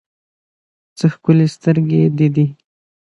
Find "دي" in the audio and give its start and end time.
2.35-2.45